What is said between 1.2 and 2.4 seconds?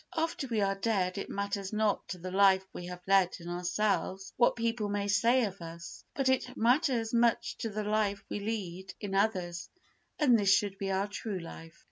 matters not to the